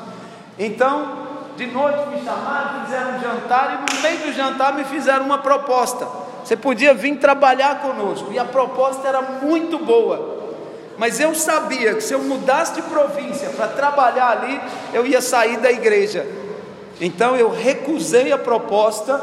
[0.57, 1.23] Então,
[1.57, 5.39] de noite me chamaram, fizeram um jantar e no meio do jantar me fizeram uma
[5.39, 6.07] proposta.
[6.43, 10.41] Você podia vir trabalhar conosco e a proposta era muito boa.
[10.97, 14.61] Mas eu sabia que se eu mudasse de província para trabalhar ali,
[14.93, 16.25] eu ia sair da igreja.
[17.01, 19.19] Então eu recusei a proposta,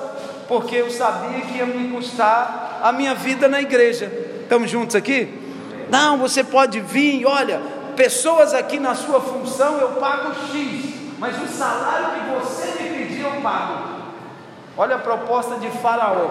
[0.48, 4.10] porque eu sabia que ia me custar a minha vida na igreja.
[4.42, 5.49] Estamos juntos aqui?
[5.90, 7.60] Não, você pode vir, olha,
[7.96, 10.84] pessoas aqui na sua função eu pago X,
[11.18, 14.00] mas o salário que você me pediu eu pago.
[14.76, 16.30] Olha a proposta de Faraó.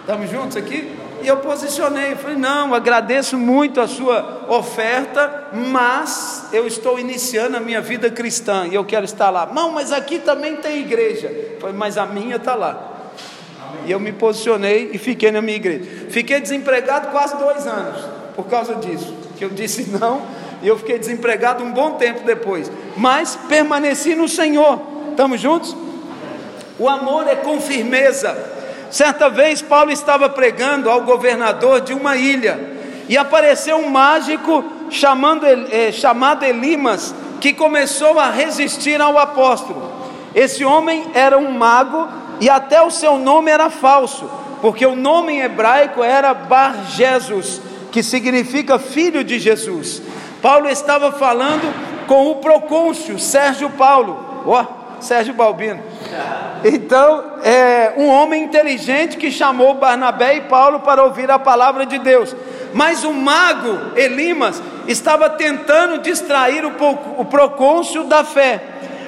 [0.00, 0.96] Estamos juntos aqui?
[1.22, 7.60] E eu posicionei, falei: não, agradeço muito a sua oferta, mas eu estou iniciando a
[7.60, 9.46] minha vida cristã e eu quero estar lá.
[9.46, 11.56] Não, mas aqui também tem igreja.
[11.60, 12.95] Falei, mas a minha está lá.
[13.84, 15.84] E eu me posicionei e fiquei na minha igreja.
[16.08, 18.00] Fiquei desempregado quase dois anos
[18.34, 19.14] por causa disso.
[19.36, 20.22] Que eu disse não
[20.62, 22.70] e eu fiquei desempregado um bom tempo depois.
[22.96, 24.80] Mas permaneci no Senhor.
[25.10, 25.76] Estamos juntos?
[26.78, 28.36] O amor é com firmeza.
[28.90, 32.58] Certa vez Paulo estava pregando ao governador de uma ilha
[33.08, 39.92] e apareceu um mágico chamando, eh, chamado Elimas que começou a resistir ao apóstolo.
[40.34, 42.08] Esse homem era um mago
[42.40, 44.28] e até o seu nome era falso,
[44.60, 47.60] porque o nome em hebraico era Bar Jesus,
[47.90, 50.02] que significa filho de Jesus.
[50.42, 51.72] Paulo estava falando
[52.06, 55.82] com o procônsul Sérgio Paulo, ó, oh, Sérgio Balbino.
[56.64, 61.98] Então, é um homem inteligente que chamou Barnabé e Paulo para ouvir a palavra de
[61.98, 62.34] Deus.
[62.72, 68.62] Mas o mago Elimas estava tentando distrair o, procônsul da fé.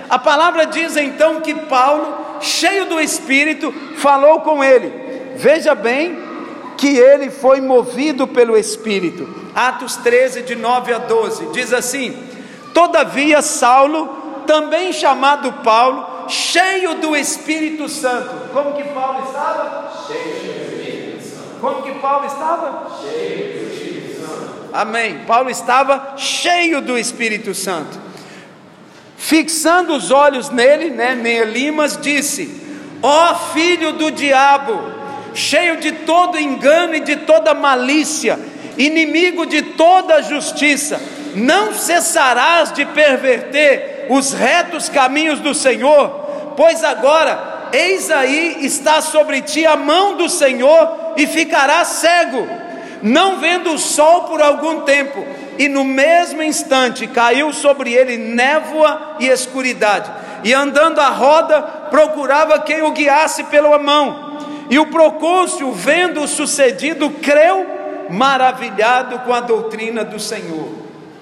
[0.08, 4.92] A palavra diz então que Paulo, cheio do Espírito, falou com ele.
[5.36, 6.18] Veja bem
[6.76, 9.28] que ele foi movido pelo Espírito.
[9.54, 12.16] Atos 13, de 9 a 12, diz assim:
[12.72, 14.06] Todavia, Saulo,
[14.46, 18.50] também chamado Paulo, cheio do Espírito Santo.
[18.52, 19.92] Como que Paulo estava?
[20.06, 21.60] Cheio do Espírito Santo.
[21.60, 22.90] Como que Paulo estava?
[23.00, 24.70] Cheio do Espírito Santo.
[24.72, 25.18] Amém.
[25.26, 28.07] Paulo estava cheio do Espírito Santo.
[29.28, 32.50] Fixando os olhos nele, né, Neelimas disse:
[33.02, 34.80] Ó oh, filho do diabo,
[35.34, 38.40] cheio de todo engano e de toda malícia,
[38.78, 40.98] inimigo de toda justiça,
[41.34, 46.08] não cessarás de perverter os retos caminhos do Senhor,
[46.56, 52.48] pois agora, eis aí está sobre ti a mão do Senhor e ficarás cego,
[53.02, 55.22] não vendo o sol por algum tempo,
[55.58, 60.10] e no mesmo instante caiu sobre ele névoa e escuridade,
[60.44, 64.28] e andando a roda, procurava quem o guiasse pela mão.
[64.70, 67.66] E o procônsul, vendo o sucedido, creu,
[68.10, 70.68] maravilhado com a doutrina do Senhor.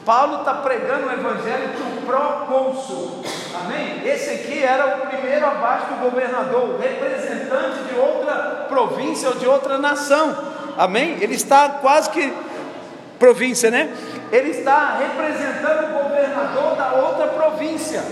[0.04, 1.70] Paulo está pregando o evangelho
[2.06, 3.24] para o procônsul.
[3.64, 4.02] Amém?
[4.04, 9.78] Esse aqui era o primeiro abaixo do governador, representante de outra província ou de outra
[9.78, 10.36] nação.
[10.78, 11.16] Amém?
[11.20, 12.32] Ele está quase que
[13.18, 13.92] província, né?
[14.32, 18.02] Ele está representando o governador da outra província.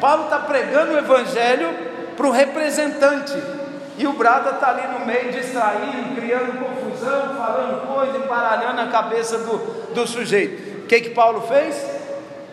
[0.00, 1.68] Paulo está pregando o evangelho
[2.16, 3.34] para o representante.
[3.96, 9.38] E o Brada está ali no meio, distraindo, criando confusão, falando coisa, embaralhando a cabeça
[9.38, 9.58] do,
[9.92, 11.76] do sujeito que que Paulo fez?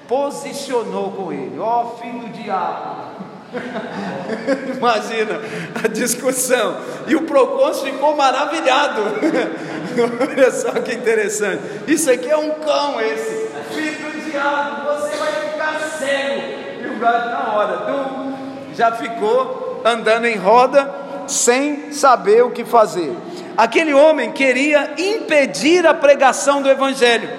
[0.07, 3.14] Posicionou com ele, ó oh, filho do diabo.
[4.77, 5.41] Imagina
[5.83, 6.77] a discussão.
[7.07, 9.01] E o procônsul ficou maravilhado.
[10.29, 11.61] Olha só que interessante.
[11.87, 13.45] Isso aqui é um cão esse.
[13.73, 16.83] Filho do diabo, você vai ficar cego.
[16.83, 20.93] E o gato na hora, tu já ficou andando em roda
[21.27, 23.15] sem saber o que fazer.
[23.57, 27.29] Aquele homem queria impedir a pregação do evangelho.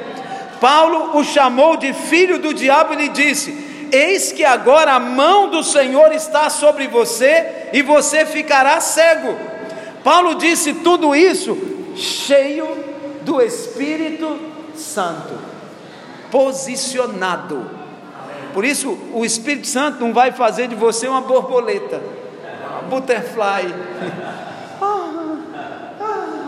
[0.60, 5.48] Paulo o chamou de filho do diabo e lhe disse: Eis que agora a mão
[5.48, 9.36] do Senhor está sobre você e você ficará cego.
[10.02, 11.56] Paulo disse tudo isso
[11.96, 12.66] cheio
[13.22, 14.38] do Espírito
[14.76, 15.34] Santo,
[16.30, 17.70] posicionado.
[18.54, 22.00] Por isso, o Espírito Santo não vai fazer de você uma borboleta,
[22.72, 23.74] uma butterfly.
[24.78, 25.36] Ah,
[26.00, 26.46] ah.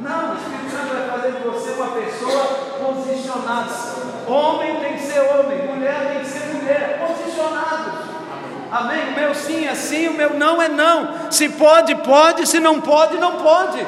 [0.00, 2.44] Não, o Espírito Santo vai fazer de você uma pessoa
[2.78, 4.05] posicionados.
[4.26, 8.06] Homem tem que ser homem, mulher tem que ser mulher, posicionados.
[8.72, 9.08] Amém?
[9.08, 11.30] O meu sim é sim, o meu não é não.
[11.30, 13.86] Se pode, pode, se não pode, não pode.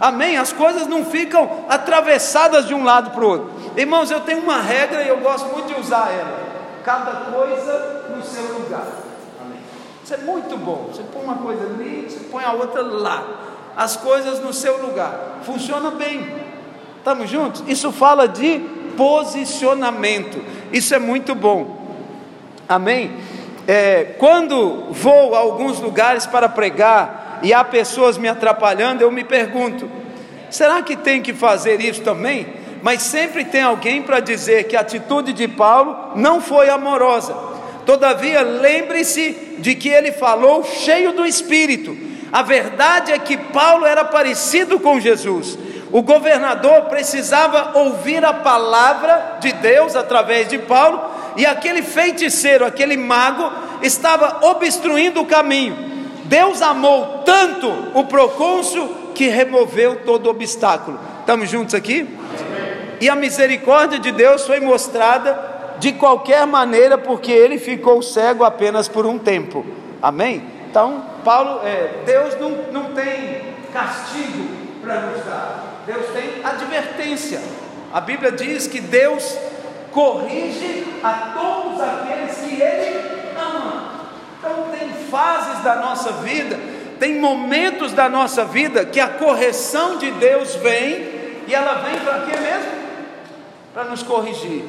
[0.00, 0.36] Amém?
[0.36, 3.50] As coisas não ficam atravessadas de um lado para o outro.
[3.76, 6.50] Irmãos, eu tenho uma regra e eu gosto muito de usar ela.
[6.84, 8.86] Cada coisa no seu lugar.
[9.40, 9.60] Amém?
[10.02, 10.88] Isso é muito bom.
[10.90, 13.22] Você põe uma coisa ali, você põe a outra lá.
[13.76, 15.38] As coisas no seu lugar.
[15.44, 16.50] Funciona bem.
[16.98, 17.62] Estamos juntos?
[17.68, 20.44] Isso fala de posicionamento.
[20.70, 21.86] Isso é muito bom.
[22.68, 23.10] Amém?
[23.66, 29.24] É, quando vou a alguns lugares para pregar e há pessoas me atrapalhando, eu me
[29.24, 29.90] pergunto:
[30.50, 32.46] será que tem que fazer isso também?
[32.82, 37.34] Mas sempre tem alguém para dizer que a atitude de Paulo não foi amorosa.
[37.86, 41.96] Todavia, lembre-se de que ele falou cheio do Espírito.
[42.30, 45.58] A verdade é que Paulo era parecido com Jesus.
[45.92, 51.00] O governador precisava ouvir a palavra de Deus através de Paulo,
[51.36, 53.50] e aquele feiticeiro, aquele mago,
[53.82, 55.76] estava obstruindo o caminho.
[56.24, 60.98] Deus amou tanto o procônsul que removeu todo obstáculo.
[61.20, 62.08] Estamos juntos aqui?
[63.00, 68.86] E a misericórdia de Deus foi mostrada de qualquer maneira, porque ele ficou cego apenas
[68.86, 69.64] por um tempo.
[70.00, 70.42] Amém?
[70.70, 74.46] Então, Paulo, é, Deus não, não tem castigo
[74.82, 75.69] para nos dar.
[75.86, 77.40] Deus tem advertência.
[77.92, 79.36] A Bíblia diz que Deus
[79.92, 83.00] corrige a todos aqueles que Ele
[83.36, 83.90] ama.
[84.38, 86.58] Então, tem fases da nossa vida
[87.00, 92.20] tem momentos da nossa vida que a correção de Deus vem e ela vem para
[92.20, 92.72] quê mesmo?
[93.72, 94.64] Para nos corrigir,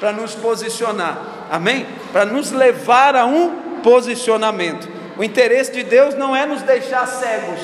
[0.00, 1.18] para nos posicionar,
[1.50, 1.86] amém?
[2.12, 4.88] Para nos levar a um posicionamento.
[5.18, 7.60] O interesse de Deus não é nos deixar cegos,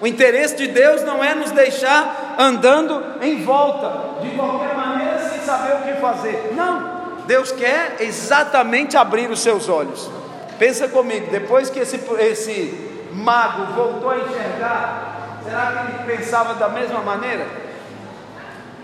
[0.00, 5.40] o interesse de Deus não é nos deixar andando em volta, de qualquer maneira, sem
[5.40, 6.52] saber o que fazer.
[6.54, 10.10] Não, Deus quer exatamente abrir os seus olhos.
[10.58, 16.68] Pensa comigo, depois que esse, esse mago voltou a enxergar, será que ele pensava da
[16.68, 17.46] mesma maneira?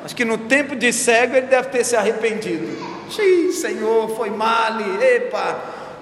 [0.05, 2.97] Acho que no tempo de cego ele deve ter se arrependido.
[3.11, 5.57] Xiii, Senhor, foi mal, epa,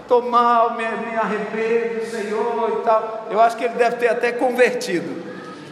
[0.05, 3.27] estou mal, me, me arrependo, Senhor e tal.
[3.31, 5.25] Eu acho que ele deve ter até convertido.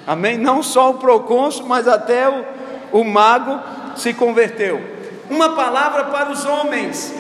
[0.07, 0.37] Amém?
[0.37, 2.45] Não só o procônsul, mas até o,
[2.93, 3.61] o mago
[3.95, 4.83] se converteu.
[5.31, 7.15] Uma palavra para os homens.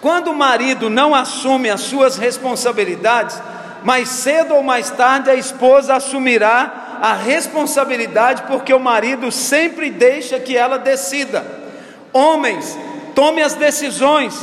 [0.00, 3.40] Quando o marido não assume as suas responsabilidades,
[3.82, 10.38] mais cedo ou mais tarde a esposa assumirá a responsabilidade, porque o marido sempre deixa
[10.38, 11.44] que ela decida.
[12.12, 12.78] Homens,
[13.14, 14.34] tome as decisões.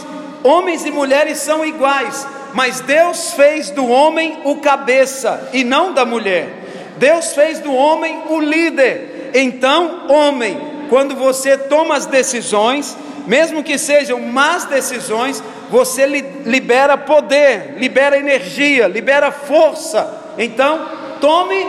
[0.48, 6.06] Homens e mulheres são iguais, mas Deus fez do homem o cabeça e não da
[6.06, 6.48] mulher.
[6.96, 9.32] Deus fez do homem o líder.
[9.34, 10.58] Então, homem,
[10.90, 18.88] quando você toma as decisões, mesmo que sejam más decisões, você libera poder, libera energia,
[18.88, 20.34] libera força.
[20.38, 20.88] Então,
[21.20, 21.62] tome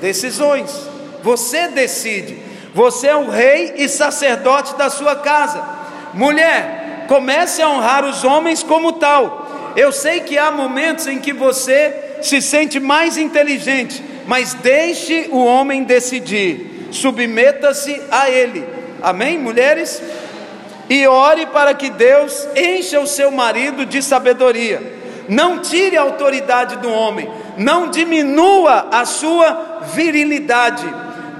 [0.00, 0.70] decisões.
[1.24, 2.38] Você decide.
[2.72, 5.60] Você é o rei e sacerdote da sua casa.
[6.14, 9.72] Mulher, comece a honrar os homens como tal.
[9.76, 15.44] Eu sei que há momentos em que você se sente mais inteligente, mas deixe o
[15.44, 16.88] homem decidir.
[16.90, 18.64] Submeta-se a ele.
[19.02, 20.00] Amém, mulheres?
[20.88, 24.82] e ore para que Deus encha o seu marido de sabedoria.
[25.28, 30.86] Não tire a autoridade do homem, não diminua a sua virilidade.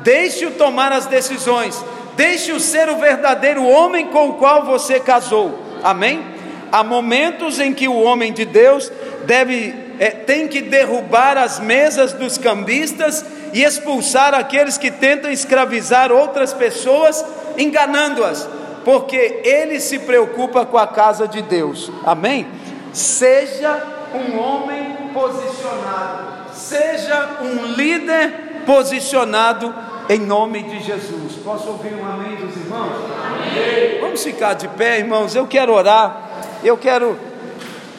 [0.03, 1.83] Deixe-o tomar as decisões,
[2.17, 5.59] deixe-o ser o verdadeiro homem com o qual você casou.
[5.83, 6.25] Amém?
[6.71, 8.91] Há momentos em que o homem de Deus
[9.27, 16.11] deve é, tem que derrubar as mesas dos cambistas e expulsar aqueles que tentam escravizar
[16.11, 17.25] outras pessoas,
[17.57, 18.49] enganando-as
[18.85, 21.91] porque ele se preocupa com a casa de Deus.
[22.05, 22.47] Amém?
[22.93, 23.83] Seja
[24.15, 29.75] um homem posicionado, seja um líder posicionado
[30.09, 31.35] em nome de Jesus.
[31.43, 32.93] Posso ouvir um amém dos irmãos?
[33.25, 34.01] Amém.
[34.01, 35.35] Vamos ficar de pé, irmãos.
[35.35, 36.31] Eu quero orar.
[36.63, 37.19] Eu quero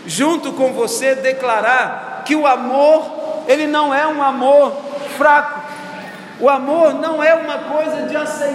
[0.06, 4.74] junto com você declarar que o amor, ele não é um amor
[5.18, 5.62] fraco.
[6.40, 8.46] O amor não é uma coisa de aceitar